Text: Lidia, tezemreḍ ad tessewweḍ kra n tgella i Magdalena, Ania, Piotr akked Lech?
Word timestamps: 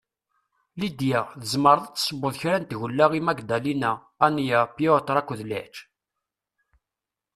Lidia, 0.79 1.19
tezemreḍ 1.41 1.83
ad 1.85 1.91
tessewweḍ 1.95 2.35
kra 2.41 2.55
n 2.59 2.63
tgella 2.69 3.05
i 3.19 3.21
Magdalena, 3.27 3.91
Ania, 4.25 4.59
Piotr 4.75 5.15
akked 5.17 5.39
Lech? 5.49 5.77